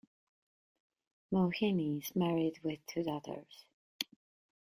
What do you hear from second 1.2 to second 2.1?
Mawhinney